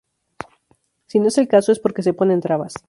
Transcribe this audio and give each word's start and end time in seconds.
Si 1.05 1.19
no 1.19 1.27
es 1.27 1.37
el 1.37 1.47
caso, 1.47 1.71
es 1.71 1.77
porque 1.77 2.01
se 2.01 2.15
ponen 2.15 2.41
trabas. 2.41 2.73